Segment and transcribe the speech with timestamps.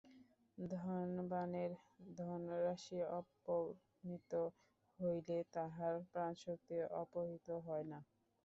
[0.57, 1.71] ধনবানের
[2.17, 4.31] ধনরাশি অপহৃত
[4.99, 7.99] হইলে তাহার প্রাণশক্তি অপহৃত হয় না।